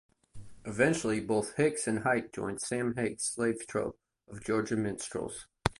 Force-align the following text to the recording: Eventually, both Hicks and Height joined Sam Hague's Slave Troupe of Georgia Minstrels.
Eventually, 0.65 1.19
both 1.19 1.57
Hicks 1.57 1.87
and 1.87 1.99
Height 1.99 2.33
joined 2.33 2.59
Sam 2.59 2.95
Hague's 2.95 3.23
Slave 3.23 3.67
Troupe 3.67 3.99
of 4.27 4.43
Georgia 4.43 4.75
Minstrels. 4.75 5.45